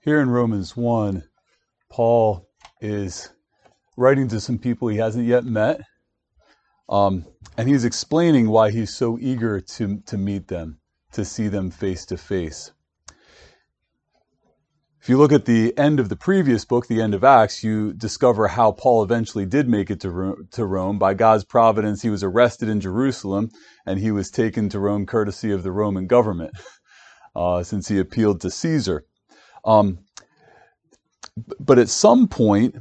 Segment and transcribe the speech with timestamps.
[0.00, 1.24] Here in Romans 1,
[1.90, 2.48] Paul
[2.80, 3.30] is
[3.96, 5.80] writing to some people he hasn't yet met.
[6.88, 7.26] Um,
[7.56, 10.78] and he's explaining why he's so eager to, to meet them,
[11.12, 12.70] to see them face to face.
[15.00, 17.92] If you look at the end of the previous book, the end of Acts, you
[17.92, 21.00] discover how Paul eventually did make it to, to Rome.
[21.00, 23.50] By God's providence, he was arrested in Jerusalem
[23.84, 26.52] and he was taken to Rome courtesy of the Roman government,
[27.34, 29.04] uh, since he appealed to Caesar.
[29.64, 29.98] Um,
[31.60, 32.76] but at some point,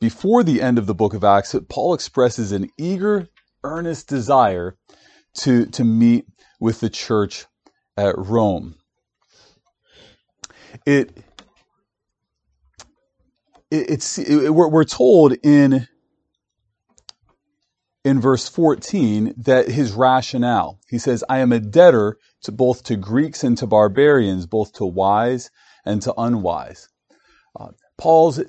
[0.00, 3.28] before the end of the book of Acts, Paul expresses an eager,
[3.62, 4.76] earnest desire
[5.34, 6.26] to, to meet
[6.58, 7.46] with the church
[7.96, 8.76] at Rome.
[10.86, 11.16] It,
[13.70, 15.86] it it's it, we're, we're told in
[18.04, 22.96] in verse 14 that his rationale he says i am a debtor to both to
[22.96, 25.50] greeks and to barbarians both to wise
[25.84, 26.88] and to unwise
[27.58, 27.68] uh,
[27.98, 28.40] paul's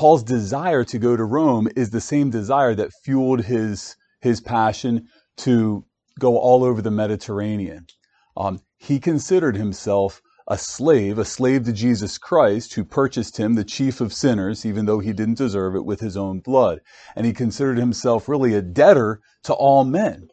[0.00, 5.08] Paul's desire to go to Rome is the same desire that fueled his, his passion
[5.38, 5.84] to
[6.18, 7.86] go all over the Mediterranean.
[8.34, 13.62] Um, he considered himself a slave, a slave to Jesus Christ, who purchased him, the
[13.62, 16.80] chief of sinners, even though he didn't deserve it, with his own blood.
[17.14, 20.28] And he considered himself really a debtor to all men.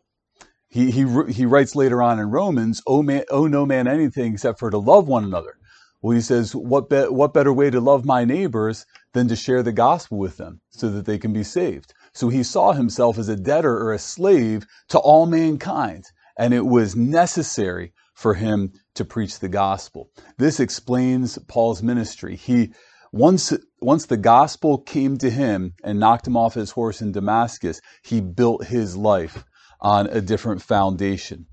[0.69, 4.59] He, he, he writes later on in Romans, owe, man, owe no man anything except
[4.59, 5.55] for to love one another.
[6.01, 9.63] Well, he says, what, be- what better way to love my neighbors than to share
[9.63, 11.93] the gospel with them so that they can be saved?
[12.13, 16.05] So he saw himself as a debtor or a slave to all mankind,
[16.37, 20.09] and it was necessary for him to preach the gospel.
[20.37, 22.35] This explains Paul's ministry.
[22.35, 22.73] He
[23.11, 27.79] once once the gospel came to him and knocked him off his horse in Damascus,
[28.03, 29.45] he built his life
[29.79, 31.45] on a different foundation.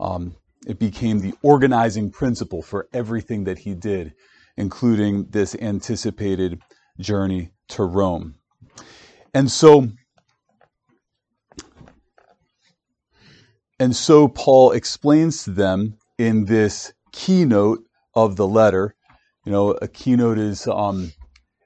[0.00, 0.36] Um,
[0.66, 4.14] it became the organizing principle for everything that he did,
[4.56, 6.60] including this anticipated
[6.98, 8.36] journey to Rome.
[9.34, 9.88] And so,
[13.78, 17.80] and so Paul explains to them in this keynote
[18.14, 18.94] of the letter.
[19.44, 21.12] You know, a keynote is, um,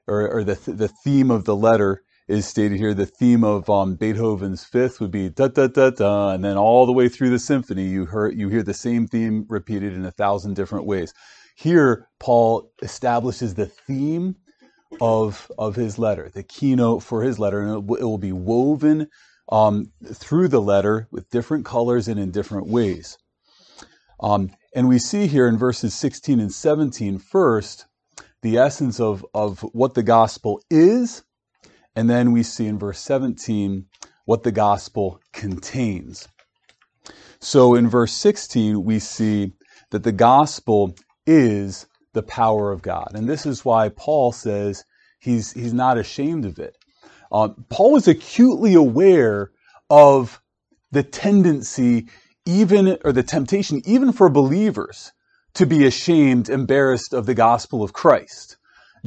[0.07, 2.93] or, or the, th- the theme of the letter is stated here.
[2.93, 6.85] The theme of um, Beethoven's Fifth would be da da da da, and then all
[6.85, 10.11] the way through the symphony, you hear you hear the same theme repeated in a
[10.11, 11.13] thousand different ways.
[11.55, 14.35] Here, Paul establishes the theme
[15.01, 18.33] of of his letter, the keynote for his letter, and it, w- it will be
[18.33, 19.07] woven
[19.49, 23.17] um, through the letter with different colors and in different ways.
[24.19, 27.85] Um, and we see here in verses 16 and 17 first
[28.41, 31.23] the essence of, of what the gospel is
[31.97, 33.87] and then we see in verse 17
[34.25, 36.27] what the gospel contains.
[37.39, 39.53] So in verse 16, we see
[39.89, 40.93] that the gospel
[41.25, 43.13] is the power of God.
[43.15, 44.83] And this is why Paul says
[45.19, 46.77] he's, he's not ashamed of it.
[47.31, 49.49] Uh, Paul was acutely aware
[49.89, 50.39] of
[50.91, 52.09] the tendency,
[52.45, 55.13] even, or the temptation, even for believers,
[55.55, 58.56] to be ashamed, embarrassed of the gospel of Christ.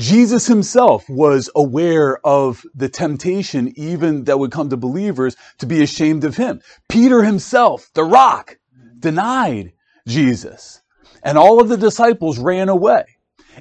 [0.00, 5.82] Jesus himself was aware of the temptation even that would come to believers to be
[5.82, 6.62] ashamed of him.
[6.88, 8.56] Peter himself, the rock,
[8.98, 9.74] denied
[10.08, 10.80] Jesus.
[11.22, 13.04] And all of the disciples ran away.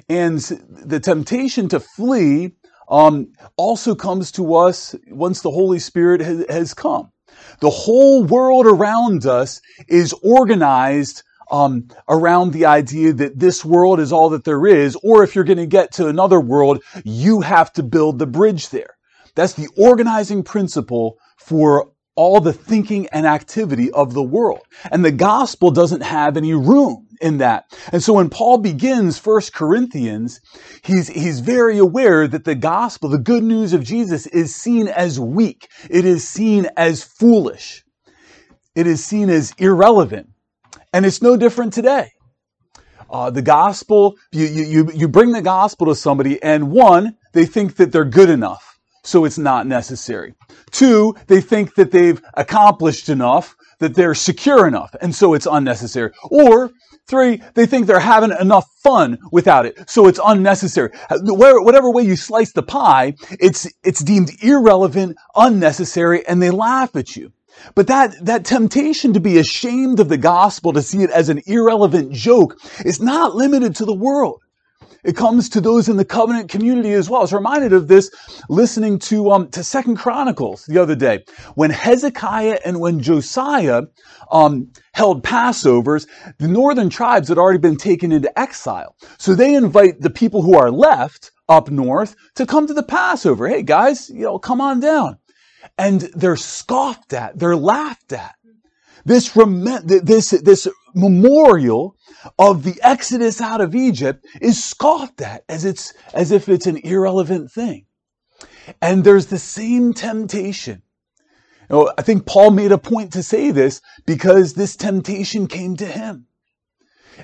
[0.08, 2.52] And the temptation to flee
[2.88, 7.12] um, also comes to us once the Holy Spirit has, has come.
[7.60, 14.12] The whole world around us is organized um, around the idea that this world is
[14.12, 17.72] all that there is, or if you're going to get to another world, you have
[17.74, 18.96] to build the bridge there.
[19.34, 24.60] That's the organizing principle for all the thinking and activity of the world.
[24.90, 27.64] And the gospel doesn't have any room in that.
[27.92, 30.40] And so when Paul begins First Corinthians,
[30.82, 35.20] he's, he's very aware that the gospel, the good news of Jesus is seen as
[35.20, 35.68] weak.
[35.88, 37.84] It is seen as foolish.
[38.74, 40.29] It is seen as irrelevant.
[40.92, 42.12] And it's no different today.
[43.10, 47.76] Uh, the gospel, you, you, you bring the gospel to somebody and one, they think
[47.76, 48.78] that they're good enough.
[49.02, 50.34] So it's not necessary.
[50.70, 56.12] Two, they think that they've accomplished enough, that they're secure enough, and so it's unnecessary.
[56.24, 56.70] Or
[57.08, 60.90] three, they think they're having enough fun without it, so it's unnecessary.
[61.10, 67.16] Whatever way you slice the pie, it's, it's deemed irrelevant, unnecessary, and they laugh at
[67.16, 67.32] you.
[67.74, 71.42] But that, that temptation to be ashamed of the gospel, to see it as an
[71.46, 74.40] irrelevant joke, is not limited to the world.
[75.02, 77.20] It comes to those in the covenant community as well.
[77.20, 78.10] I was reminded of this
[78.48, 81.24] listening to um, to Second Chronicles the other day
[81.54, 83.82] when Hezekiah and when Josiah
[84.30, 86.06] um, held Passovers.
[86.38, 90.56] The northern tribes had already been taken into exile, so they invite the people who
[90.56, 93.48] are left up north to come to the Passover.
[93.48, 95.16] Hey guys, you know, come on down,
[95.78, 98.34] and they're scoffed at, they're laughed at.
[99.04, 101.96] This, this, this memorial
[102.38, 106.76] of the exodus out of Egypt is scoffed at as it's, as if it's an
[106.78, 107.86] irrelevant thing.
[108.82, 110.82] And there's the same temptation.
[111.70, 115.76] You know, I think Paul made a point to say this because this temptation came
[115.76, 116.26] to him.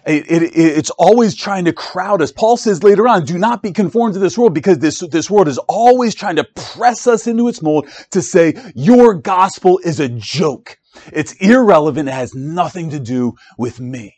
[0.05, 2.33] It, it, it's always trying to crowd us.
[2.33, 5.49] Paul says later on, do not be conformed to this world because this, this world
[5.49, 10.09] is always trying to press us into its mold to say, your gospel is a
[10.09, 10.79] joke.
[11.13, 12.09] It's irrelevant.
[12.09, 14.15] It has nothing to do with me.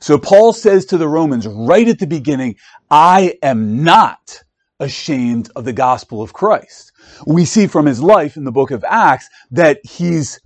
[0.00, 2.56] So Paul says to the Romans right at the beginning,
[2.90, 4.42] I am not
[4.78, 6.92] ashamed of the gospel of Christ.
[7.26, 10.40] We see from his life in the book of Acts that he's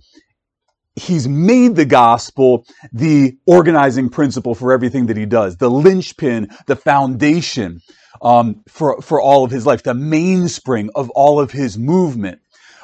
[0.95, 6.75] he's made the gospel the organizing principle for everything that he does, the linchpin, the
[6.75, 7.81] foundation
[8.21, 12.39] um, for for all of his life, the mainspring of all of his movement.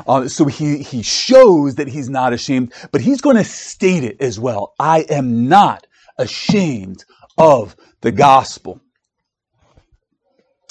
[0.08, 4.19] Uh, so he, he shows that he's not ashamed, but he's going to state it
[4.19, 4.74] as well.
[4.80, 5.86] I am not
[6.18, 7.06] ashamed
[7.38, 8.81] of the gospel.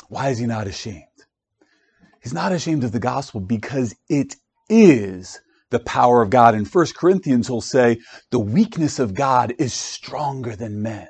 [0.08, 1.04] Why is he not ashamed?
[2.22, 4.34] He's not ashamed of the gospel because it
[4.68, 5.40] is
[5.70, 6.54] the power of God.
[6.54, 7.98] In 1 Corinthians, he'll say,
[8.30, 11.08] the weakness of God is stronger than men.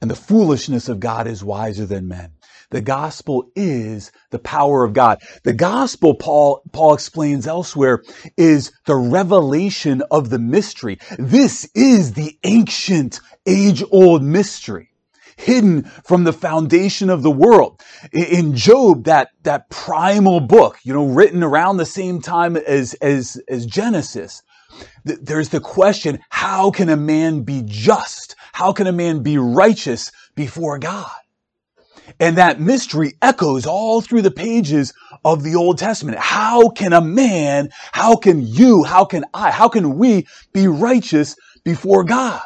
[0.00, 2.32] And the foolishness of God is wiser than men.
[2.70, 5.18] The gospel is the power of God.
[5.42, 8.02] The gospel, Paul, Paul explains elsewhere,
[8.36, 10.98] is the revelation of the mystery.
[11.18, 14.89] This is the ancient, age-old mystery
[15.40, 17.80] hidden from the foundation of the world.
[18.12, 23.40] In Job, that, that primal book, you know, written around the same time as, as,
[23.48, 24.42] as Genesis,
[25.04, 28.36] there's the question, how can a man be just?
[28.52, 31.10] How can a man be righteous before God?
[32.18, 34.92] And that mystery echoes all through the pages
[35.24, 36.18] of the Old Testament.
[36.18, 41.36] How can a man, how can you, how can I, how can we be righteous
[41.64, 42.42] before God?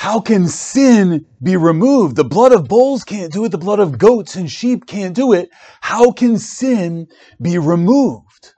[0.00, 2.16] How can sin be removed?
[2.16, 3.50] The blood of bulls can't do it.
[3.50, 5.50] The blood of goats and sheep can't do it.
[5.82, 7.08] How can sin
[7.38, 8.54] be removed?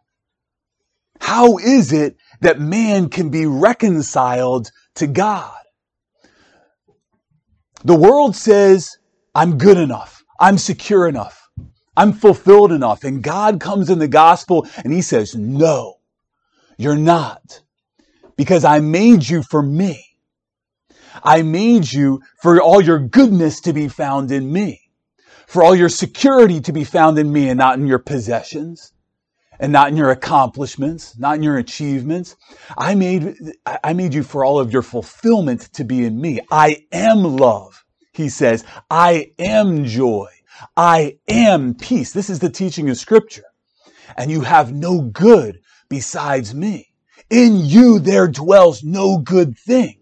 [1.21, 5.59] How is it that man can be reconciled to God?
[7.83, 8.99] The world says,
[9.35, 10.23] I'm good enough.
[10.39, 11.49] I'm secure enough.
[11.97, 13.03] I'm fulfilled enough.
[13.03, 15.97] And God comes in the gospel and he says, no,
[16.79, 17.63] you're not.
[18.37, 20.12] Because I made you for me.
[21.23, 24.81] I made you for all your goodness to be found in me.
[25.47, 28.93] For all your security to be found in me and not in your possessions
[29.61, 32.37] and not in your accomplishments, not in your achievements.
[32.77, 33.37] I made,
[33.85, 36.41] I made you for all of your fulfillment to be in me.
[36.51, 37.85] I am love.
[38.13, 40.29] He says, I am joy.
[40.77, 42.13] I am peace.
[42.13, 43.45] This is the teaching of scripture.
[44.17, 46.89] And you have no good besides me.
[47.31, 50.02] In you there dwells no good thing.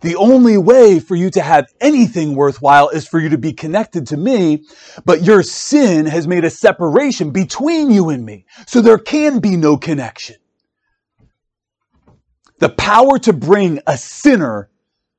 [0.00, 4.06] The only way for you to have anything worthwhile is for you to be connected
[4.08, 4.64] to me,
[5.04, 8.44] but your sin has made a separation between you and me.
[8.66, 10.36] So there can be no connection.
[12.58, 14.70] The power to bring a sinner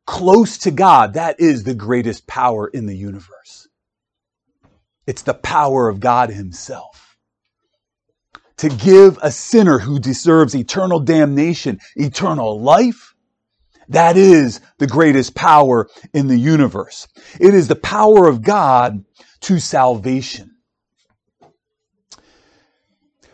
[0.06, 3.68] close to God, that is the greatest power in the universe.
[5.06, 7.18] It's the power of God himself.
[8.58, 13.14] To give a sinner who deserves eternal damnation, eternal life,
[13.90, 17.08] that is the greatest power in the universe.
[17.40, 19.06] It is the power of God
[19.42, 20.56] to salvation.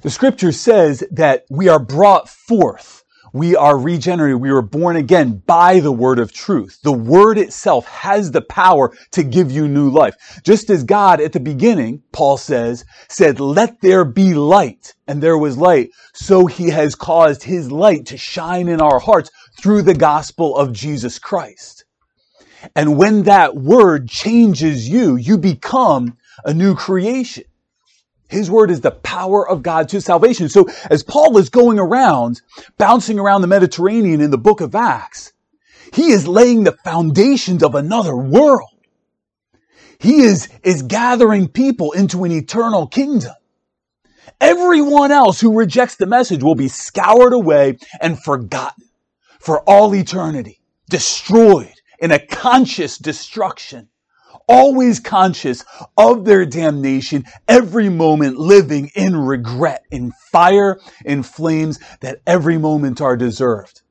[0.01, 4.39] The scripture says that we are brought forth we are regenerated.
[4.39, 6.79] We were born again by the word of truth.
[6.83, 10.39] The word itself has the power to give you new life.
[10.43, 15.37] Just as God at the beginning, Paul says, said, let there be light, and there
[15.37, 15.89] was light.
[16.13, 20.73] So he has caused his light to shine in our hearts through the gospel of
[20.73, 21.85] Jesus Christ.
[22.75, 27.43] And when that word changes you, you become a new creation.
[28.27, 30.49] His word is the power of God to salvation.
[30.49, 32.41] So as Paul is going around,
[32.77, 35.33] bouncing around the Mediterranean in the book of Acts,
[35.93, 38.69] he is laying the foundations of another world.
[39.99, 43.33] He is, is gathering people into an eternal kingdom.
[44.41, 48.85] Everyone else who rejects the message will be scoured away and forgotten
[49.43, 53.89] for all eternity, destroyed in a conscious destruction,
[54.47, 55.65] always conscious
[55.97, 63.01] of their damnation, every moment living in regret, in fire, in flames that every moment
[63.01, 63.81] are deserved.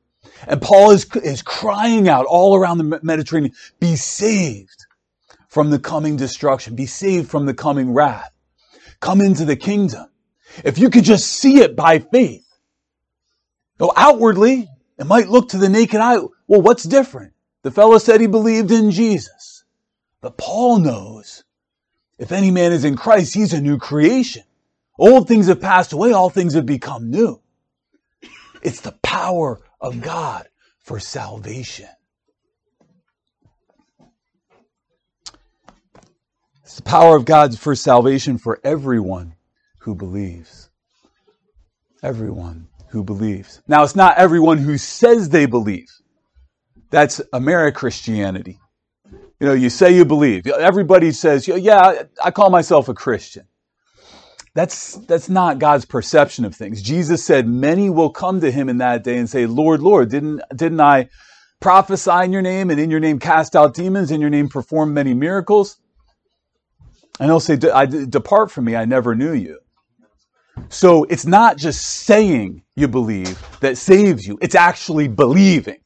[0.48, 4.86] And Paul is, is crying out all around the Mediterranean, be saved
[5.48, 8.32] from the coming destruction, be saved from the coming wrath.
[9.00, 10.06] Come into the kingdom.
[10.64, 12.46] If you could just see it by faith.
[13.76, 17.32] Though outwardly, it might look to the naked eye, well, what's different?
[17.62, 19.64] The fellow said he believed in Jesus.
[20.20, 21.44] But Paul knows
[22.18, 24.44] if any man is in Christ, he's a new creation.
[24.98, 27.40] Old things have passed away, all things have become new.
[28.62, 30.46] It's the power of God
[30.78, 31.88] for salvation.
[36.62, 39.34] It's the power of God for salvation for everyone
[39.78, 40.70] who believes.
[42.02, 43.62] Everyone who believes.
[43.66, 45.88] Now, it's not everyone who says they believe.
[46.90, 48.60] That's American Christianity.
[49.40, 50.46] You know, you say you believe.
[50.46, 53.46] Everybody says, yeah, I call myself a Christian.
[54.54, 56.82] That's, that's not God's perception of things.
[56.82, 60.42] Jesus said, many will come to him in that day and say, Lord, Lord, didn't,
[60.54, 61.08] didn't I
[61.60, 64.92] prophesy in your name and in your name cast out demons, in your name perform
[64.92, 65.78] many miracles?
[67.18, 69.60] And he'll say, depart from me, I never knew you.
[70.68, 74.38] So it's not just saying you believe that saves you.
[74.40, 75.80] It's actually believing.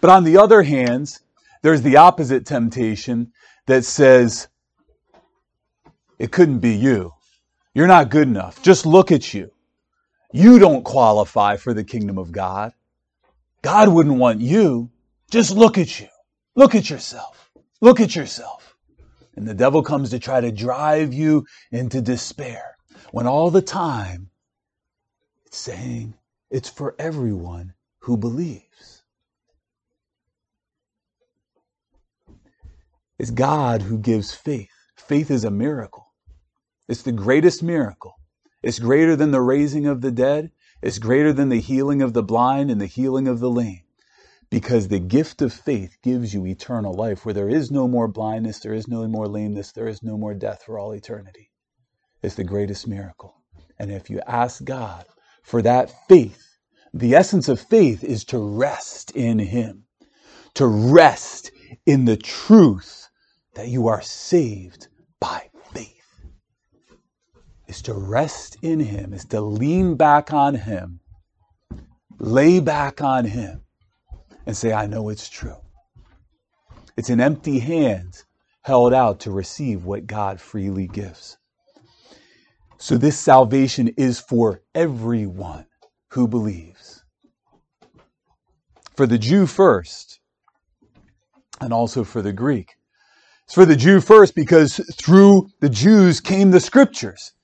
[0.00, 1.18] But on the other hand,
[1.62, 3.32] there's the opposite temptation
[3.66, 4.48] that says,
[6.18, 7.12] it couldn't be you.
[7.74, 8.62] You're not good enough.
[8.62, 9.50] Just look at you.
[10.32, 12.72] You don't qualify for the kingdom of God.
[13.62, 14.90] God wouldn't want you.
[15.30, 16.08] Just look at you.
[16.54, 17.50] Look at yourself.
[17.80, 18.76] Look at yourself.
[19.36, 22.76] And the devil comes to try to drive you into despair
[23.10, 24.30] when all the time
[25.54, 26.14] saying
[26.50, 29.02] it's for everyone who believes.
[33.18, 34.70] It's God who gives faith.
[34.96, 36.12] Faith is a miracle.
[36.88, 38.14] It's the greatest miracle.
[38.62, 40.50] It's greater than the raising of the dead.
[40.82, 43.82] It's greater than the healing of the blind and the healing of the lame.
[44.50, 48.58] Because the gift of faith gives you eternal life where there is no more blindness,
[48.58, 51.50] there is no more lameness, there is no more death for all eternity.
[52.22, 53.36] It's the greatest miracle.
[53.78, 55.06] And if you ask God
[55.42, 56.56] for that faith,
[56.94, 59.84] the essence of faith is to rest in Him,
[60.54, 61.50] to rest
[61.86, 63.08] in the truth
[63.54, 64.88] that you are saved
[65.20, 66.24] by faith,
[67.66, 71.00] is to rest in Him, is to lean back on Him,
[72.18, 73.62] lay back on Him,
[74.46, 75.56] and say, I know it's true.
[76.96, 78.22] It's an empty hand
[78.62, 81.38] held out to receive what God freely gives.
[82.82, 85.66] So, this salvation is for everyone
[86.08, 87.04] who believes.
[88.96, 90.18] For the Jew first,
[91.60, 92.74] and also for the Greek.
[93.44, 97.34] It's for the Jew first because through the Jews came the scriptures.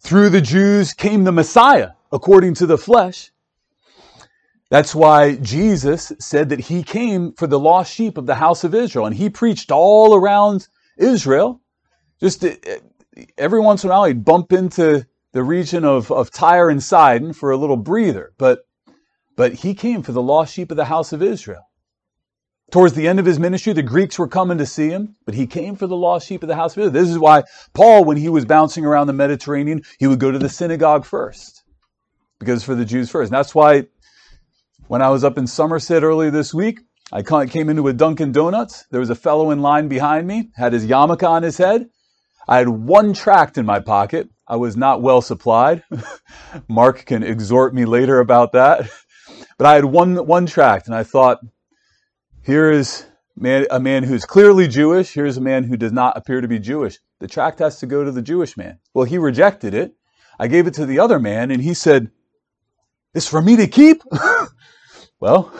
[0.00, 3.30] Through the Jews came the Messiah, according to the flesh.
[4.70, 8.74] That's why Jesus said that he came for the lost sheep of the house of
[8.74, 10.66] Israel, and he preached all around
[10.98, 11.60] Israel.
[12.18, 12.56] Just uh,
[13.36, 17.32] every once in a while, he'd bump into the region of, of Tyre and Sidon
[17.32, 18.60] for a little breather, but,
[19.36, 21.62] but he came for the lost sheep of the house of Israel.
[22.70, 25.46] Towards the end of his ministry, the Greeks were coming to see him, but he
[25.46, 26.92] came for the lost sheep of the house of Israel.
[26.92, 27.42] This is why
[27.74, 31.64] Paul, when he was bouncing around the Mediterranean, he would go to the synagogue first,
[32.38, 33.30] because for the Jews first.
[33.30, 33.86] And that's why
[34.86, 36.80] when I was up in Somerset earlier this week,
[37.12, 38.86] I came into a Dunkin' Donuts.
[38.92, 41.88] There was a fellow in line behind me, had his yarmulke on his head.
[42.48, 44.28] I had one tract in my pocket.
[44.46, 45.84] I was not well supplied.
[46.68, 48.90] Mark can exhort me later about that.
[49.58, 51.40] But I had one, one tract, and I thought,
[52.42, 53.04] here is
[53.36, 55.12] man, a man who's clearly Jewish.
[55.12, 56.98] Here's a man who does not appear to be Jewish.
[57.18, 58.78] The tract has to go to the Jewish man.
[58.94, 59.94] Well, he rejected it.
[60.38, 62.10] I gave it to the other man, and he said,
[63.14, 64.02] It's for me to keep?
[65.20, 65.52] well,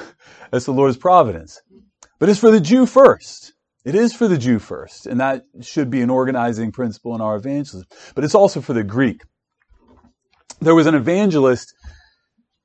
[0.51, 1.61] that's the Lord's providence.
[2.19, 3.53] But it's for the Jew first.
[3.85, 7.37] It is for the Jew first, and that should be an organizing principle in our
[7.37, 7.89] evangelism.
[8.15, 9.23] But it's also for the Greek.
[10.61, 11.73] There was an evangelist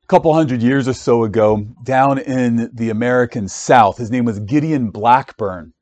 [0.03, 3.97] a couple hundred years or so ago down in the American South.
[3.97, 5.73] His name was Gideon Blackburn.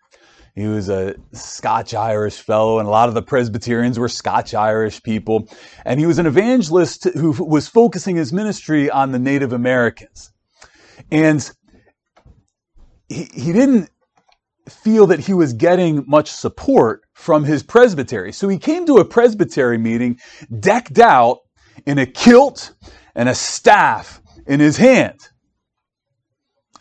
[0.55, 5.01] He was a Scotch Irish fellow, and a lot of the Presbyterians were Scotch Irish
[5.01, 5.49] people.
[5.83, 10.31] And he was an evangelist who was focusing his ministry on the Native Americans.
[11.09, 11.49] And
[13.09, 13.89] he, he didn't
[14.67, 18.31] feel that he was getting much support from his presbytery.
[18.31, 20.19] So he came to a presbytery meeting
[20.59, 21.39] decked out
[21.85, 22.73] in a kilt
[23.15, 25.19] and a staff in his hand.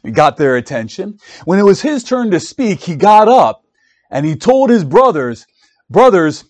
[0.03, 1.19] He got their attention.
[1.45, 3.65] When it was his turn to speak, he got up
[4.11, 5.47] and he told his brothers,
[5.89, 6.45] brothers,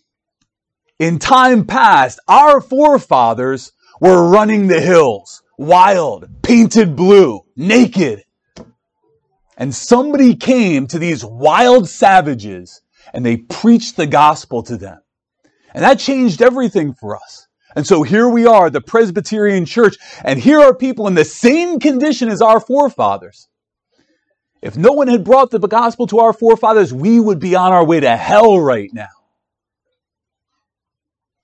[0.98, 8.24] in time past, our forefathers were running the hills, wild, painted blue, naked.
[9.62, 12.80] And somebody came to these wild savages
[13.14, 14.98] and they preached the gospel to them.
[15.72, 17.46] And that changed everything for us.
[17.76, 21.78] And so here we are, the Presbyterian Church, and here are people in the same
[21.78, 23.46] condition as our forefathers.
[24.62, 27.84] If no one had brought the gospel to our forefathers, we would be on our
[27.84, 29.14] way to hell right now.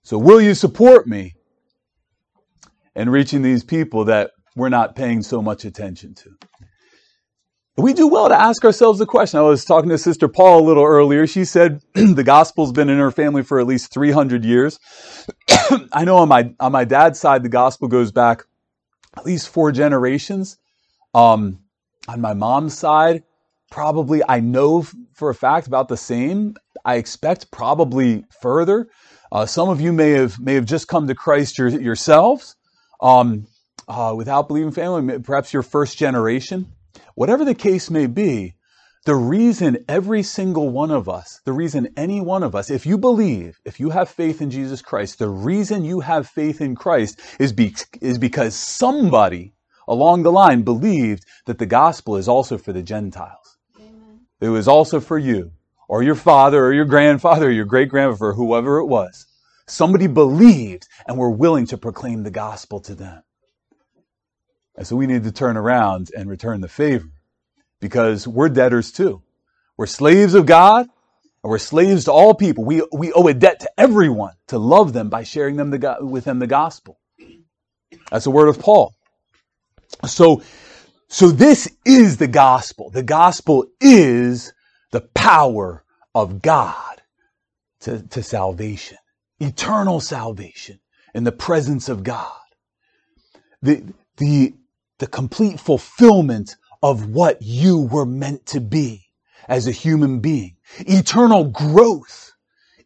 [0.03, 1.35] So will you support me
[2.97, 6.31] in reaching these people that we're not paying so much attention to?
[7.78, 9.38] We do well to ask ourselves the question.
[9.38, 11.28] I was talking to Sister Paul a little earlier.
[11.28, 14.80] She said the gospel's been in her family for at least 300 years.
[15.92, 18.42] I know on my on my dad's side, the gospel goes back
[19.16, 20.58] at least four generations.
[21.14, 21.61] Um,
[22.08, 23.23] on my mom's side,
[23.70, 24.82] probably I know
[25.14, 26.56] for a fact about the same.
[26.85, 28.88] I expect probably further.
[29.30, 32.56] Uh, some of you may have may have just come to Christ your, yourselves
[33.00, 33.47] um,
[33.87, 35.20] uh, without believing family.
[35.20, 36.73] Perhaps your first generation.
[37.14, 38.54] Whatever the case may be,
[39.04, 42.99] the reason every single one of us, the reason any one of us, if you
[42.99, 47.21] believe, if you have faith in Jesus Christ, the reason you have faith in Christ
[47.38, 49.54] is, be, is because somebody
[49.87, 53.57] along the line believed that the gospel is also for the Gentiles.
[53.78, 54.26] Amen.
[54.40, 55.52] It was also for you,
[55.88, 59.26] or your father, or your grandfather, or your great grandfather, whoever it was.
[59.66, 63.23] Somebody believed and were willing to proclaim the gospel to them.
[64.78, 67.08] And so we need to turn around and return the favor
[67.80, 69.23] because we're debtors too.
[69.76, 70.87] We're slaves of God
[71.42, 72.64] and we're slaves to all people.
[72.64, 76.25] We, we owe a debt to everyone to love them by sharing them the, with
[76.25, 77.00] them the gospel.
[78.12, 78.94] That's a word of Paul.
[80.06, 80.42] So,
[81.08, 82.90] so this is the gospel.
[82.90, 84.52] The gospel is
[84.92, 85.82] the power
[86.14, 87.02] of God
[87.80, 88.99] to, to salvation,
[89.40, 90.78] eternal salvation
[91.14, 92.30] in the presence of God.
[93.61, 93.82] The,
[94.18, 94.54] the,
[94.99, 99.07] the complete fulfillment of what you were meant to be
[99.49, 100.57] as a human being.
[100.81, 102.32] Eternal growth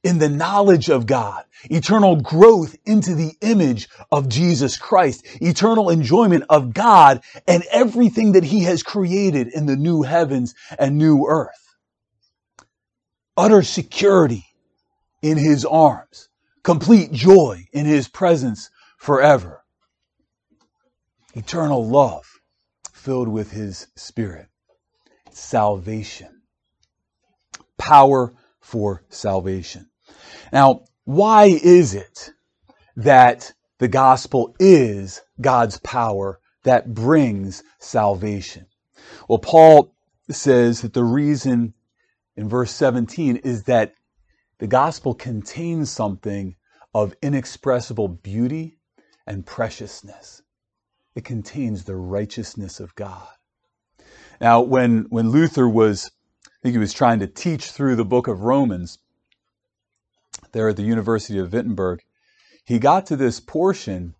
[0.02, 1.44] in the knowledge of God.
[1.64, 5.24] Eternal growth into the image of Jesus Christ.
[5.40, 10.98] Eternal enjoyment of God and everything that he has created in the new heavens and
[10.98, 11.76] new earth.
[13.36, 14.44] Utter security
[15.22, 16.28] in his arms.
[16.62, 19.61] Complete joy in his presence forever
[21.34, 22.40] eternal love
[22.92, 24.48] filled with his spirit,
[25.30, 26.42] salvation,
[27.78, 29.88] power for salvation.
[30.52, 32.32] Now, why is it
[32.96, 38.66] that the gospel is God's power that brings salvation?
[39.28, 39.94] Well, Paul
[40.30, 41.74] says that the reason
[42.36, 43.94] in verse 17 is that
[44.58, 46.54] the gospel contains something
[46.94, 48.76] of inexpressible beauty
[49.26, 50.42] and preciousness.
[51.14, 53.28] It contains the righteousness of God.
[54.40, 56.10] Now, when, when Luther was,
[56.46, 58.98] I think he was trying to teach through the book of Romans
[60.52, 62.02] there at the University of Wittenberg,
[62.64, 64.14] he got to this portion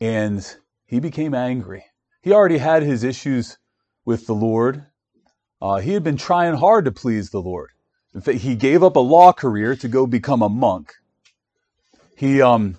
[0.00, 1.84] and he became angry.
[2.22, 3.58] He already had his issues
[4.04, 4.86] with the Lord.
[5.60, 7.70] Uh, he had been trying hard to please the Lord.
[8.14, 10.92] In fact, he gave up a law career to go become a monk.
[12.16, 12.76] He, um,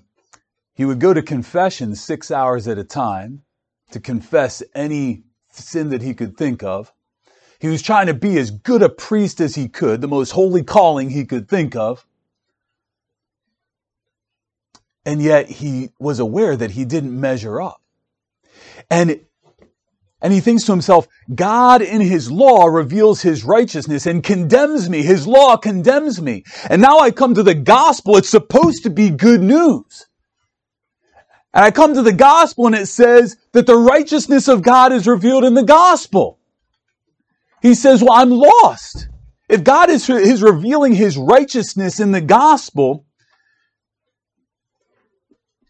[0.75, 3.43] he would go to confession six hours at a time
[3.91, 6.91] to confess any sin that he could think of.
[7.59, 10.63] He was trying to be as good a priest as he could, the most holy
[10.63, 12.05] calling he could think of.
[15.05, 17.81] And yet he was aware that he didn't measure up.
[18.89, 19.21] And,
[20.21, 25.03] and he thinks to himself, God in his law reveals his righteousness and condemns me.
[25.03, 26.43] His law condemns me.
[26.69, 28.17] And now I come to the gospel.
[28.17, 30.07] It's supposed to be good news.
[31.55, 35.07] And I come to the gospel and it says that the righteousness of God is
[35.07, 36.37] revealed in the gospel.
[37.61, 39.07] He says, well, I'm lost.
[39.47, 43.05] If God is, is revealing his righteousness in the gospel,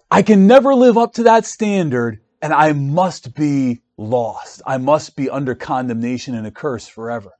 [0.10, 4.64] I can never live up to that standard and I must be lost.
[4.66, 7.32] I must be under condemnation and a curse forever.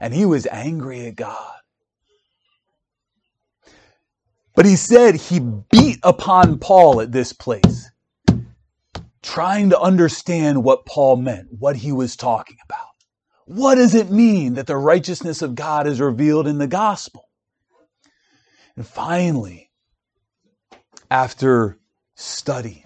[0.00, 1.54] And he was angry at God.
[4.54, 7.90] But he said he beat upon Paul at this place,
[9.22, 12.86] trying to understand what Paul meant, what he was talking about.
[13.46, 17.28] What does it mean that the righteousness of God is revealed in the gospel?
[18.76, 19.70] And finally,
[21.10, 21.78] after
[22.16, 22.84] study,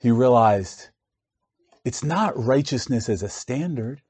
[0.00, 0.90] he realized
[1.84, 4.00] it's not righteousness as a standard.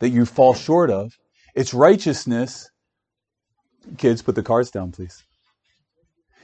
[0.00, 1.18] that you fall short of.
[1.54, 2.70] It's righteousness.
[3.98, 5.24] Kids, put the cards down, please.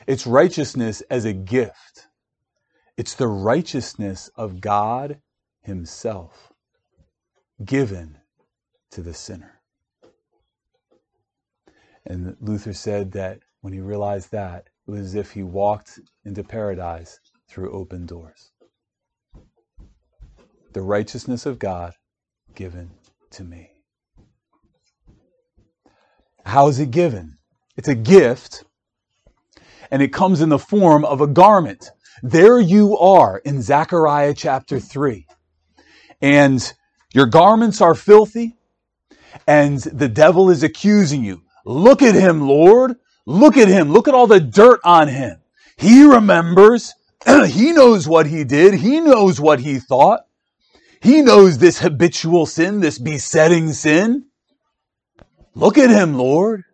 [0.06, 2.08] It's righteousness as a gift.
[2.96, 5.20] It's the righteousness of God
[5.62, 6.52] Himself
[7.64, 8.18] given
[8.90, 9.60] to the sinner.
[12.04, 16.42] And Luther said that when he realized that, it was as if he walked into
[16.42, 18.50] paradise through open doors.
[20.72, 21.94] The righteousness of God
[22.54, 22.90] given
[23.30, 23.71] to me.
[26.44, 27.38] How is it given?
[27.76, 28.64] It's a gift,
[29.90, 31.90] and it comes in the form of a garment.
[32.22, 35.26] There you are in Zechariah chapter 3.
[36.20, 36.72] And
[37.14, 38.56] your garments are filthy,
[39.46, 41.42] and the devil is accusing you.
[41.64, 42.96] Look at him, Lord.
[43.26, 43.92] Look at him.
[43.92, 45.40] Look at all the dirt on him.
[45.76, 46.94] He remembers.
[47.46, 48.74] he knows what he did.
[48.74, 50.22] He knows what he thought.
[51.00, 54.26] He knows this habitual sin, this besetting sin.
[55.54, 56.64] Look at him, Lord.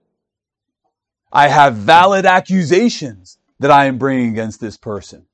[1.32, 5.26] I have valid accusations that I am bringing against this person.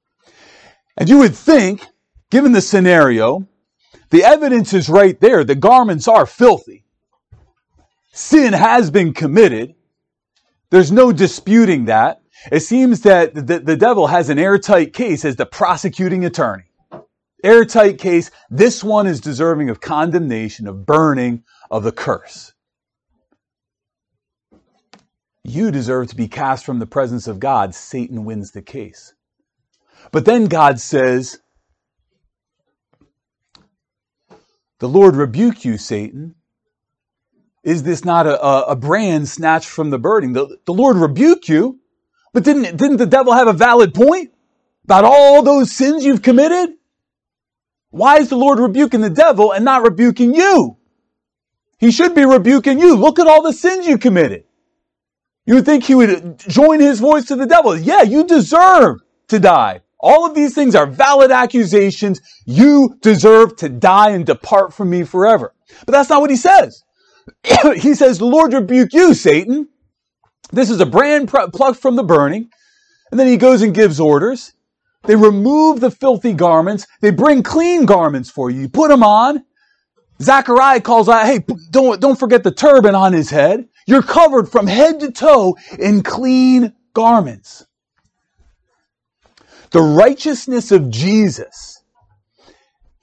[0.97, 1.87] And you would think,
[2.31, 3.47] given the scenario,
[4.11, 5.45] the evidence is right there.
[5.45, 6.85] The garments are filthy.
[8.13, 9.75] Sin has been committed.
[10.71, 12.23] There's no disputing that.
[12.51, 16.65] It seems that the, the devil has an airtight case as the prosecuting attorney.
[17.43, 18.31] Airtight case.
[18.51, 22.54] This one is deserving of condemnation, of burning, of the curse.
[25.45, 27.75] You deserve to be cast from the presence of God.
[27.75, 29.13] Satan wins the case.
[30.11, 31.39] But then God says,
[34.79, 36.35] The Lord rebuke you, Satan.
[37.63, 40.33] Is this not a, a, a brand snatched from the burning?
[40.33, 41.81] The, the Lord rebuke you,
[42.33, 44.33] but didn't, didn't the devil have a valid point
[44.85, 46.77] about all those sins you've committed?
[47.91, 50.77] Why is the Lord rebuking the devil and not rebuking you?
[51.79, 52.97] He should be rebuking you.
[52.97, 54.44] Look at all the sins you committed.
[55.47, 57.77] You would think he would join his voice to the devil.
[57.77, 59.83] Yeah, you deserve to die.
[60.01, 62.21] All of these things are valid accusations.
[62.45, 65.55] You deserve to die and depart from me forever.
[65.87, 66.83] But that's not what he says.
[67.77, 69.69] he says, the Lord rebuke you, Satan.
[70.53, 72.51] This is a brand plucked from the burning.
[73.11, 74.53] And then he goes and gives orders.
[75.05, 76.87] They remove the filthy garments.
[77.01, 78.63] They bring clean garments for you.
[78.63, 79.45] You put them on.
[80.21, 83.69] Zachariah calls out, hey, don't, don't forget the turban on his head.
[83.87, 87.67] You're covered from head to toe in clean garments.
[89.71, 91.83] The righteousness of Jesus,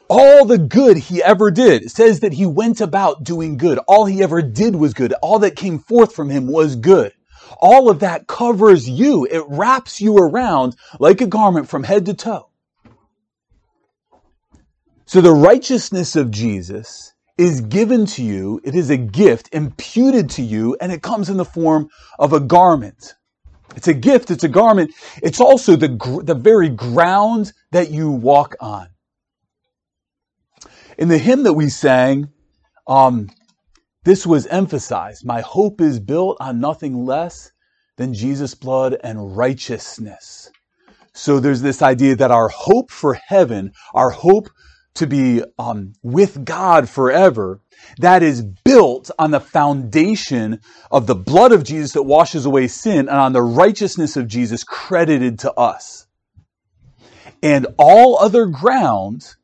[0.07, 3.77] all the good he ever did, says that he went about doing good.
[3.87, 5.13] All he ever did was good.
[5.21, 7.11] All that came forth from him was good.
[7.59, 9.27] All of that covers you.
[9.29, 12.50] It wraps you around like a garment from head to toe.
[15.11, 18.61] So the righteousness of Jesus is given to you.
[18.63, 22.39] It is a gift imputed to you, and it comes in the form of a
[22.39, 23.15] garment.
[23.75, 24.31] It's a gift.
[24.31, 24.93] It's a garment.
[25.21, 28.87] It's also the, the very ground that you walk on.
[30.97, 32.29] In the hymn that we sang,
[32.87, 33.29] um,
[34.05, 35.25] this was emphasized.
[35.25, 37.51] My hope is built on nothing less
[37.97, 40.49] than Jesus' blood and righteousness.
[41.13, 44.47] So there's this idea that our hope for heaven, our hope
[44.95, 47.61] to be um, with God forever,
[47.97, 50.59] that is built on the foundation
[50.91, 54.63] of the blood of Jesus that washes away sin and on the righteousness of Jesus
[54.63, 56.07] credited to us.
[57.41, 59.35] And all other ground,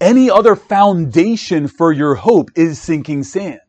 [0.00, 3.60] any other foundation for your hope is sinking sand.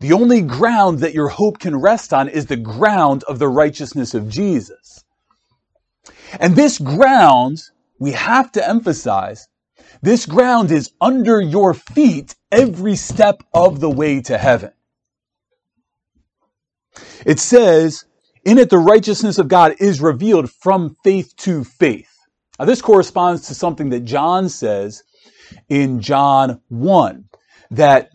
[0.00, 4.14] The only ground that your hope can rest on is the ground of the righteousness
[4.14, 5.04] of Jesus.
[6.38, 7.62] And this ground,
[7.98, 9.47] we have to emphasize,
[10.02, 14.72] this ground is under your feet every step of the way to heaven.
[17.26, 18.04] It says,
[18.44, 22.10] in it the righteousness of God is revealed from faith to faith.
[22.58, 25.02] Now this corresponds to something that John says
[25.68, 27.24] in John 1,
[27.72, 28.10] that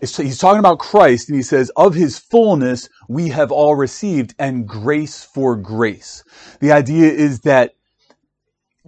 [0.00, 4.66] he's talking about Christ and he says, of his fullness we have all received and
[4.68, 6.24] grace for grace.
[6.60, 7.74] The idea is that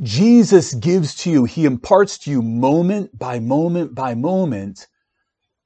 [0.02, 4.86] Jesus gives to you, He imparts to you moment by moment by moment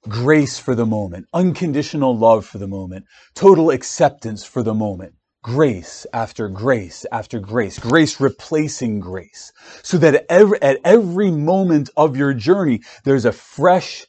[0.09, 6.07] grace for the moment, unconditional love for the moment, total acceptance for the moment, grace
[6.12, 12.33] after grace after grace, grace replacing grace, so that every, at every moment of your
[12.33, 14.07] journey, there's a fresh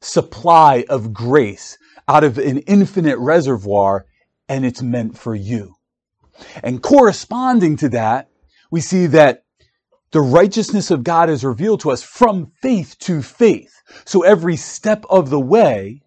[0.00, 4.06] supply of grace out of an infinite reservoir,
[4.48, 5.74] and it's meant for you.
[6.62, 8.28] And corresponding to that,
[8.70, 9.41] we see that
[10.12, 13.82] the righteousness of God is revealed to us from faith to faith.
[14.04, 16.02] So every step of the way,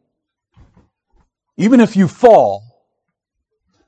[1.57, 2.63] even if you fall,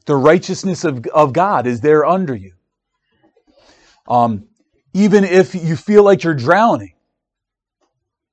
[0.06, 2.54] the righteousness of, of God is there under you.
[4.08, 4.48] Um,
[4.94, 6.94] even if you feel like you're drowning,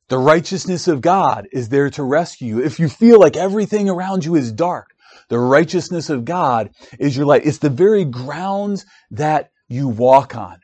[0.09, 2.65] the righteousness of God is there to rescue you.
[2.65, 4.95] If you feel like everything around you is dark,
[5.29, 7.45] the righteousness of God is your light.
[7.45, 10.61] It's the very grounds that you walk on.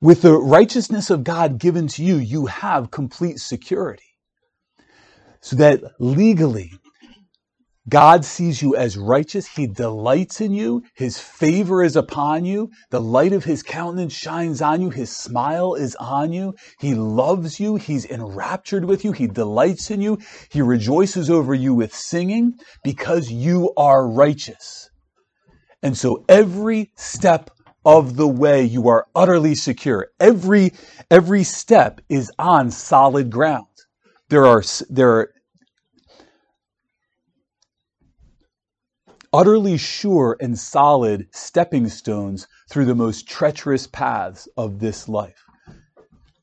[0.00, 4.04] With the righteousness of God given to you, you have complete security.
[5.40, 6.72] So that legally,
[7.88, 9.46] God sees you as righteous.
[9.46, 10.82] He delights in you.
[10.94, 12.70] His favor is upon you.
[12.90, 14.90] The light of his countenance shines on you.
[14.90, 16.54] His smile is on you.
[16.78, 17.76] He loves you.
[17.76, 19.12] He's enraptured with you.
[19.12, 20.18] He delights in you.
[20.50, 24.90] He rejoices over you with singing because you are righteous.
[25.82, 27.50] And so every step
[27.88, 30.08] of the way you are utterly secure.
[30.20, 30.74] Every,
[31.10, 33.64] every step is on solid ground.
[34.28, 35.32] There are, there are
[39.32, 45.42] utterly sure and solid stepping stones through the most treacherous paths of this life.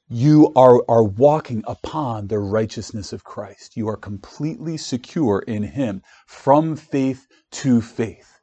[0.10, 3.78] You are, are walking upon the righteousness of Christ.
[3.78, 8.35] You are completely secure in Him from faith to faith.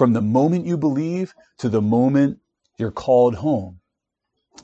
[0.00, 2.38] From the moment you believe to the moment
[2.78, 3.80] you're called home.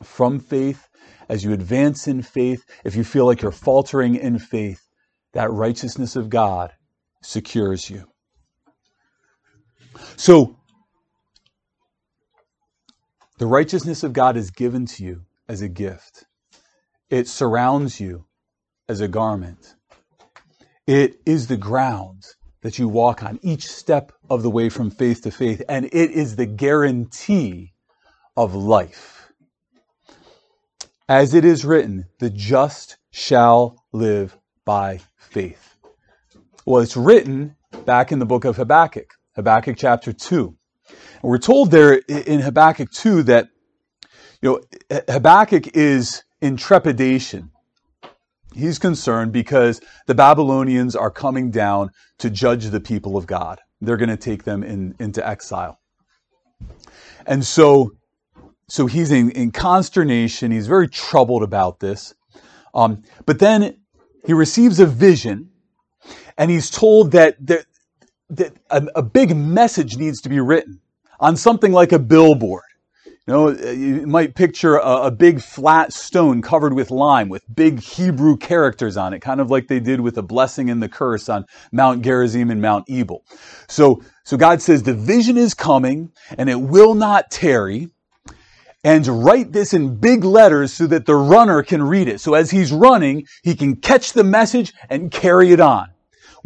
[0.02, 0.88] From faith,
[1.28, 4.80] as you advance in faith, if you feel like you're faltering in faith,
[5.34, 6.72] that righteousness of God
[7.22, 8.06] secures you.
[10.16, 10.56] So,
[13.36, 16.24] the righteousness of God is given to you as a gift.
[17.10, 18.24] It surrounds you
[18.88, 19.74] as a garment.
[20.86, 22.24] It is the ground
[22.66, 26.10] that you walk on each step of the way from faith to faith, and it
[26.10, 27.72] is the guarantee
[28.36, 29.30] of life.
[31.08, 35.76] As it is written, the just shall live by faith.
[36.64, 39.14] Well, it's written back in the book of Habakkuk.
[39.36, 40.56] Habakkuk chapter 2.
[40.88, 43.48] And we're told there in Habakkuk 2 that
[44.42, 47.52] you know Habakkuk is in trepidation.
[48.56, 53.60] He's concerned because the Babylonians are coming down to judge the people of God.
[53.80, 55.78] They're going to take them in, into exile.
[57.26, 57.92] And so,
[58.68, 60.50] so he's in, in consternation.
[60.50, 62.14] He's very troubled about this.
[62.74, 63.76] Um, but then
[64.24, 65.50] he receives a vision
[66.38, 67.66] and he's told that, that
[68.30, 70.80] that a, a big message needs to be written
[71.20, 72.62] on something like a billboard.
[73.26, 77.42] You know, uh, you might picture a, a, big flat stone covered with lime with
[77.52, 80.88] big Hebrew characters on it, kind of like they did with the blessing and the
[80.88, 83.24] curse on Mount Gerizim and Mount Ebal.
[83.66, 87.88] So, so God says the vision is coming and it will not tarry.
[88.84, 92.20] And write this in big letters so that the runner can read it.
[92.20, 95.88] So as he's running, he can catch the message and carry it on.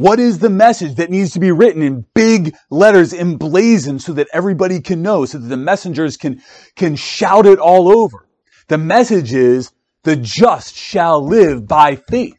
[0.00, 4.28] What is the message that needs to be written in big letters emblazoned so that
[4.32, 6.40] everybody can know, so that the messengers can,
[6.74, 8.26] can shout it all over?
[8.68, 9.72] The message is,
[10.04, 12.38] the just shall live by faith.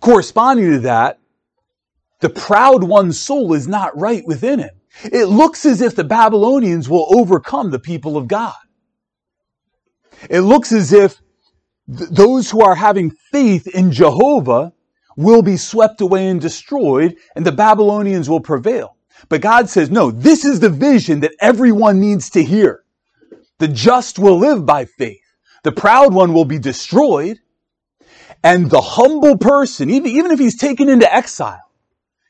[0.00, 1.18] Corresponding to that,
[2.20, 4.80] the proud one's soul is not right within him.
[5.02, 8.54] It looks as if the Babylonians will overcome the people of God.
[10.30, 11.20] It looks as if
[11.94, 14.72] th- those who are having faith in Jehovah
[15.16, 18.96] will be swept away and destroyed, and the Babylonians will prevail.
[19.28, 22.84] But God says, no, this is the vision that everyone needs to hear.
[23.58, 25.20] The just will live by faith.
[25.62, 27.38] The proud one will be destroyed.
[28.42, 31.70] And the humble person, even, even if he's taken into exile,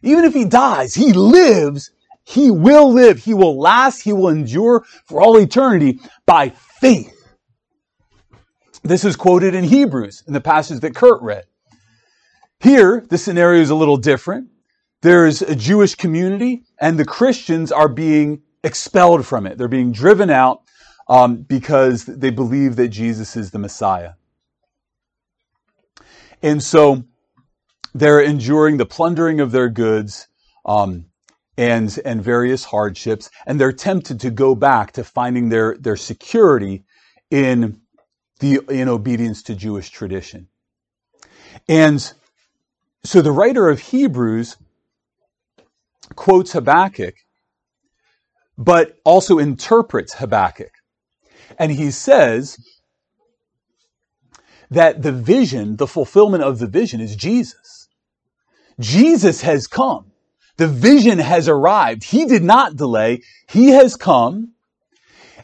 [0.03, 1.91] even if he dies, he lives,
[2.25, 7.11] he will live, he will last, he will endure for all eternity by faith.
[8.83, 11.45] This is quoted in Hebrews in the passage that Kurt read.
[12.65, 14.49] Here, the scenario is a little different.
[15.03, 19.59] There's a Jewish community, and the Christians are being expelled from it.
[19.59, 20.63] They're being driven out
[21.07, 24.13] um, because they believe that Jesus is the Messiah.
[26.43, 27.05] And so
[27.93, 30.29] they're enduring the plundering of their goods
[30.65, 31.05] um,
[31.59, 36.85] and, and various hardships, and they're tempted to go back to finding their, their security
[37.31, 37.83] in,
[38.41, 40.49] the, in obedience to Jewish tradition.
[41.69, 42.11] And
[43.05, 44.57] so the writer of Hebrews
[46.17, 47.15] quotes Habakkuk,
[48.57, 50.73] but also interprets Habakkuk.
[51.59, 52.59] And he says
[54.71, 57.89] that the vision, the fulfillment of the vision is Jesus.
[58.81, 60.11] Jesus has come.
[60.57, 62.05] The vision has arrived.
[62.05, 63.21] He did not delay.
[63.49, 64.53] He has come.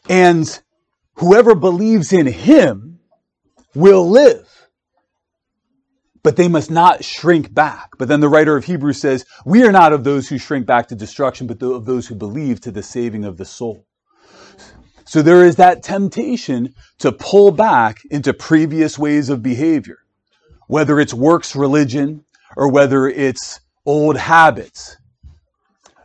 [0.09, 0.61] And
[1.17, 3.01] whoever believes in him
[3.75, 4.60] will live.
[6.23, 7.91] But they must not shrink back.
[7.99, 10.89] But then the writer of Hebrews says, we are not of those who shrink back
[10.89, 13.87] to destruction, but of those who believe to the saving of the soul.
[15.05, 19.99] So there is that temptation to pull back into previous ways of behavior,
[20.69, 22.25] whether it's works religion
[22.57, 24.97] or whether it's old habits.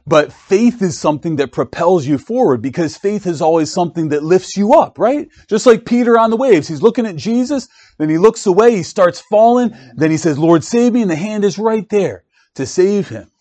[0.08, 4.56] But faith is something that propels you forward because faith is always something that lifts
[4.56, 5.28] you up, right?
[5.50, 6.68] Just like Peter on the waves.
[6.68, 10.64] He's looking at Jesus, then he looks away, he starts falling, then he says, Lord,
[10.64, 13.32] save me, and the hand is right there to save him.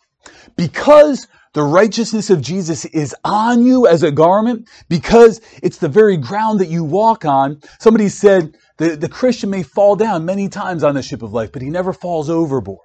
[0.57, 6.17] Because the righteousness of Jesus is on you as a garment, because it's the very
[6.17, 7.61] ground that you walk on.
[7.79, 11.53] Somebody said the, the Christian may fall down many times on the ship of life,
[11.53, 12.81] but he never falls overboard.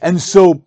[0.00, 0.64] And so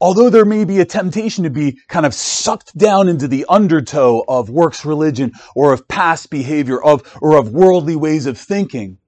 [0.00, 4.24] although there may be a temptation to be kind of sucked down into the undertow
[4.28, 8.98] of works religion or of past behavior of or of worldly ways of thinking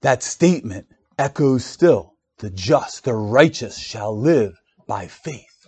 [0.00, 0.86] that statement
[1.18, 2.14] echoes still.
[2.38, 5.66] The just the righteous shall live by faith.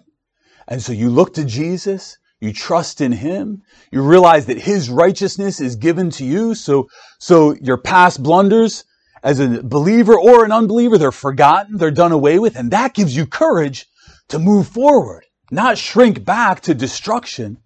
[0.68, 3.62] And so you look to Jesus you trust in him
[3.92, 6.54] you realize that his righteousness is given to you.
[6.54, 6.88] So
[7.18, 8.84] so your past blunders
[9.22, 13.14] as a believer or an unbeliever, they're forgotten, they're done away with, and that gives
[13.14, 13.87] you courage
[14.28, 17.59] to move forward, not shrink back to destruction,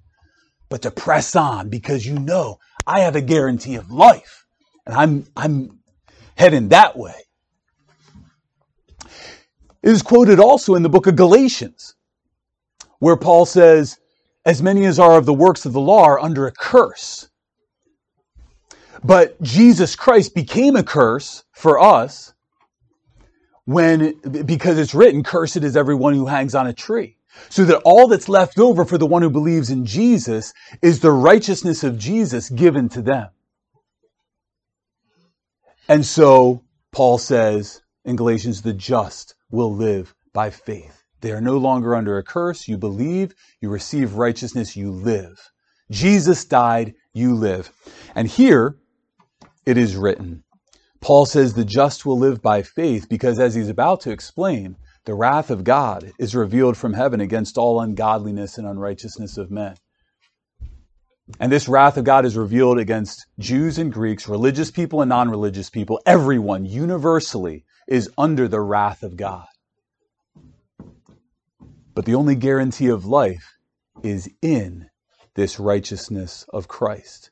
[0.69, 4.47] but to press on because you know I have a guarantee of life
[4.87, 5.81] and I'm, I'm
[6.37, 7.15] heading that way.
[9.83, 11.95] It is quoted also in the book of Galatians,
[12.99, 13.99] where Paul says,
[14.47, 17.29] as many as are of the works of the law are under a curse.
[19.05, 22.33] But Jesus Christ became a curse for us
[23.67, 24.15] when,
[24.47, 27.19] because it's written, cursed is everyone who hangs on a tree.
[27.51, 31.11] So that all that's left over for the one who believes in Jesus is the
[31.11, 33.29] righteousness of Jesus given to them.
[35.87, 41.03] And so Paul says in Galatians, the just will live by faith.
[41.21, 42.69] They are no longer under a curse.
[42.69, 45.51] You believe, you receive righteousness, you live.
[45.91, 47.71] Jesus died, you live.
[48.15, 48.77] And here,
[49.67, 50.45] it is written.
[51.01, 55.15] Paul says the just will live by faith because, as he's about to explain, the
[55.15, 59.77] wrath of God is revealed from heaven against all ungodliness and unrighteousness of men.
[61.41, 65.31] And this wrath of God is revealed against Jews and Greeks, religious people and non
[65.31, 66.01] religious people.
[66.07, 69.47] Everyone universally is under the wrath of God.
[71.95, 73.57] But the only guarantee of life
[74.03, 74.89] is in
[75.35, 77.31] this righteousness of Christ.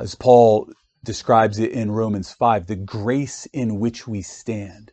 [0.00, 0.70] As Paul
[1.04, 4.92] describes it in Romans 5 the grace in which we stand.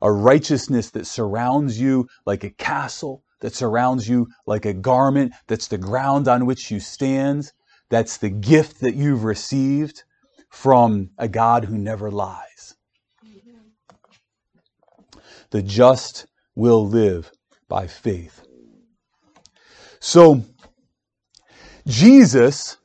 [0.00, 5.68] A righteousness that surrounds you like a castle, that surrounds you like a garment, that's
[5.68, 7.52] the ground on which you stand.
[7.88, 10.02] That's the gift that you've received
[10.50, 12.74] from a God who never lies.
[15.50, 17.30] The just will live
[17.68, 18.46] by faith.
[20.00, 20.42] So,
[21.86, 22.78] Jesus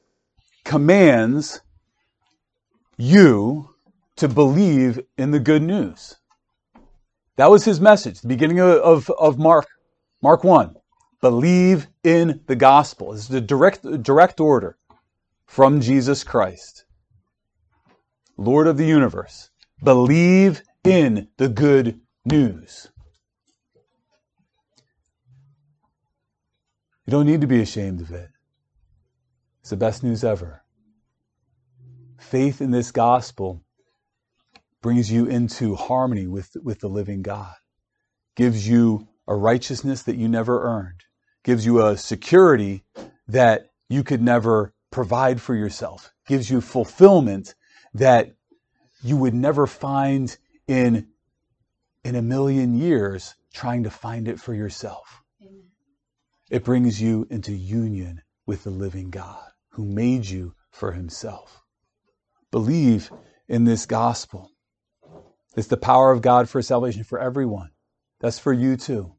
[0.66, 1.62] commands
[2.98, 3.70] you
[4.18, 6.16] to believe in the good news.
[7.36, 9.68] That was his message, the beginning of, of, of Mark,
[10.22, 10.76] Mark 1.
[11.22, 13.12] Believe in the gospel.
[13.12, 14.78] This is the direct, direct order
[15.46, 16.86] from Jesus Christ,
[18.38, 19.50] Lord of the universe.
[19.84, 22.90] Believe in the good news.
[27.06, 28.30] You don't need to be ashamed of it.
[29.62, 30.64] It's the best news ever
[32.28, 33.64] faith in this gospel
[34.82, 37.54] brings you into harmony with, with the living God,
[38.36, 41.06] gives you a righteousness that you never earned,
[41.44, 42.84] gives you a security
[43.30, 47.56] that you could never provide for yourself, gives you fulfillment
[47.94, 48.36] that
[49.02, 50.38] you would never find
[50.68, 51.08] in,
[52.04, 55.24] in a million years trying to find it for yourself.
[55.42, 55.64] Amen.
[56.52, 61.64] It brings you into union with the living God who made you for himself
[62.52, 63.12] believe
[63.48, 64.52] in this gospel.
[65.56, 67.72] It's the power of God for salvation for everyone.
[68.20, 69.14] That's for you too.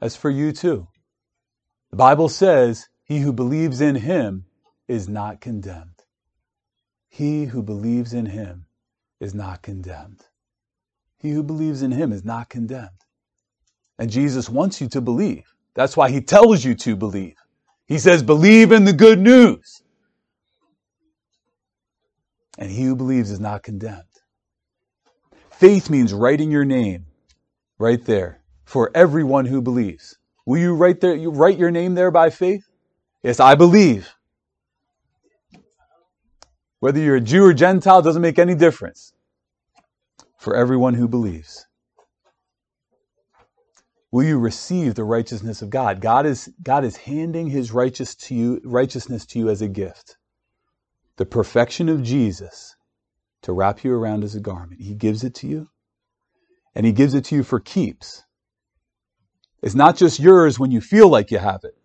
[0.00, 0.88] That's for you too.
[1.90, 4.46] The Bible says, He who believes in him
[4.88, 6.02] is not condemned.
[7.08, 8.66] He who believes in him
[9.20, 10.22] is not condemned.
[11.16, 12.90] He who believes in him is not condemned.
[13.98, 15.54] And Jesus wants you to believe.
[15.74, 17.36] That's why he tells you to believe.
[17.86, 19.83] He says, believe in the good news
[22.58, 24.02] and he who believes is not condemned.
[25.50, 27.06] Faith means writing your name
[27.78, 30.18] right there for everyone who believes.
[30.46, 32.64] Will you write there you write your name there by faith?
[33.22, 34.14] Yes, I believe.
[36.80, 39.12] Whether you're a Jew or Gentile doesn't make any difference
[40.38, 41.66] for everyone who believes.
[44.12, 46.00] Will you receive the righteousness of God?
[46.00, 50.18] God is, God is handing his righteous to you, righteousness to you as a gift.
[51.16, 52.74] The perfection of Jesus
[53.42, 54.80] to wrap you around as a garment.
[54.80, 55.68] He gives it to you,
[56.74, 58.24] and he gives it to you for keeps.
[59.62, 61.76] It's not just yours when you feel like you have it.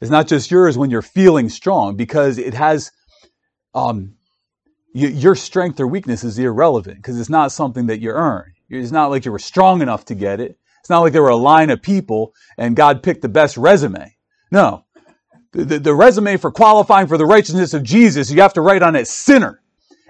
[0.00, 2.90] It's not just yours when you're feeling strong because it has,
[3.74, 4.16] um,
[4.92, 8.52] you, your strength or weakness is irrelevant because it's not something that you earn.
[8.68, 10.58] It's not like you were strong enough to get it.
[10.80, 14.16] It's not like there were a line of people and God picked the best resume.
[14.50, 14.84] No.
[15.52, 18.96] The, the, resume for qualifying for the righteousness of Jesus, you have to write on
[18.96, 19.60] it sinner.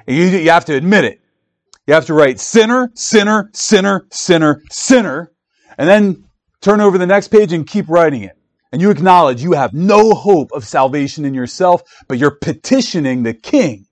[0.07, 1.21] And you, you have to admit it.
[1.87, 5.33] You have to write sinner, sinner, sinner, sinner, sinner,
[5.77, 6.25] and then
[6.61, 8.37] turn over the next page and keep writing it
[8.73, 13.35] and you acknowledge you have no hope of salvation in yourself, but you're petitioning the
[13.35, 13.87] King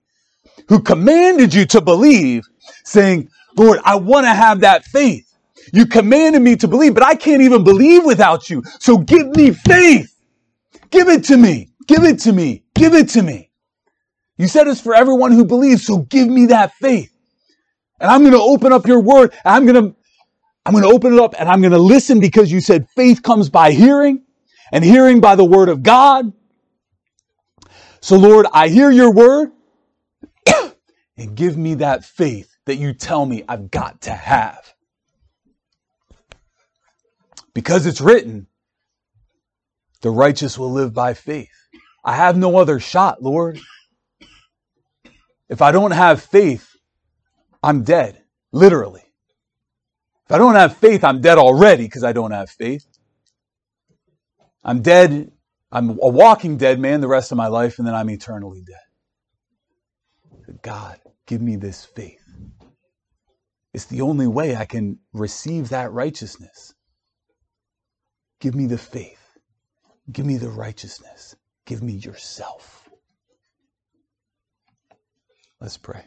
[0.67, 2.43] who commanded you to believe,
[2.83, 5.27] saying, Lord, I want to have that faith.
[5.71, 8.63] You commanded me to believe, but I can't even believe without you.
[8.79, 10.10] So give me faith.
[10.91, 11.69] Give it to me.
[11.87, 12.63] Give it to me.
[12.75, 13.49] Give it to me.
[14.37, 17.11] You said it's for everyone who believes, so give me that faith.
[17.99, 19.33] And I'm going to open up your word.
[19.45, 19.95] I'm going to,
[20.65, 23.21] I'm going to open it up and I'm going to listen because you said faith
[23.21, 24.23] comes by hearing
[24.71, 26.33] and hearing by the word of God.
[28.01, 29.51] So Lord, I hear your word
[31.17, 34.73] and give me that faith that you tell me I've got to have.
[37.53, 38.47] Because it's written,
[40.01, 41.51] the righteous will live by faith.
[42.03, 43.59] I have no other shot, Lord.
[45.49, 46.75] If I don't have faith,
[47.63, 48.21] I'm dead,
[48.51, 49.03] literally.
[50.25, 52.85] If I don't have faith, I'm dead already because I don't have faith.
[54.63, 55.31] I'm dead.
[55.71, 58.95] I'm a walking dead man the rest of my life, and then I'm eternally dead.
[60.61, 62.23] God, give me this faith.
[63.73, 66.73] It's the only way I can receive that righteousness.
[68.39, 69.20] Give me the faith.
[70.09, 71.35] Give me the righteousness.
[71.65, 72.89] Give me yourself.
[75.59, 76.05] Let's pray.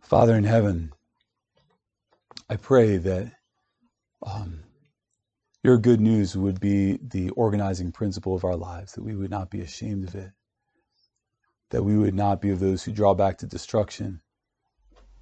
[0.00, 0.92] Father in heaven,
[2.50, 3.32] I pray that
[4.26, 4.64] um,
[5.62, 9.48] your good news would be the organizing principle of our lives, that we would not
[9.48, 10.32] be ashamed of it,
[11.70, 14.20] that we would not be of those who draw back to destruction,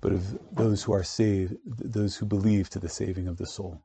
[0.00, 3.84] but of those who are saved, those who believe to the saving of the soul.